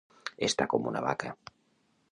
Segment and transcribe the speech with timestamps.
[0.47, 1.35] Estar com una vaca.